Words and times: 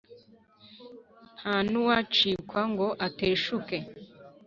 nta 1.39 1.55
n’uwacikwa 1.69 2.61
ngo 2.71 2.87
ateshuke 3.07 3.77